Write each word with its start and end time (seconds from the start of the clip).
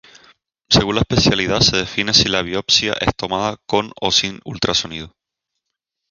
Según 0.71 0.95
la 0.95 1.01
especialidad 1.01 1.59
se 1.61 1.77
define 1.77 2.15
si 2.15 2.27
la 2.27 2.41
biopsia 2.41 2.93
es 2.93 3.15
tomada 3.15 3.57
con 3.67 3.91
o 4.01 4.09
sin 4.11 4.39
ultrasonido. 4.43 5.13